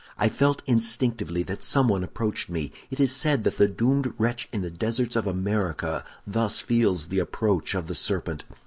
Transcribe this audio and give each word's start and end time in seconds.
"I 0.17 0.29
felt 0.29 0.63
instinctively 0.65 1.43
that 1.43 1.63
someone 1.63 2.03
approached 2.03 2.49
me; 2.49 2.71
it 2.89 2.99
is 2.99 3.15
said 3.15 3.43
that 3.43 3.57
the 3.57 3.67
doomed 3.67 4.11
wretch 4.17 4.49
in 4.51 4.63
the 4.63 4.71
deserts 4.71 5.15
of 5.15 5.27
America 5.27 6.03
thus 6.25 6.57
feels 6.59 7.09
the 7.09 7.19
approach 7.19 7.75
of 7.75 7.85
the 7.85 7.93
serpent. 7.93 8.43